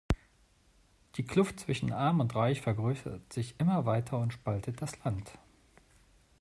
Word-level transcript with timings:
Die 1.17 1.23
Kluft 1.23 1.59
zwischen 1.59 1.93
arm 1.93 2.21
und 2.21 2.33
reich 2.33 2.59
vergrößert 2.61 3.31
sich 3.31 3.59
immer 3.59 3.85
weiter 3.85 4.17
und 4.17 4.33
spaltet 4.33 4.81
das 4.81 4.97
Land. 5.03 5.33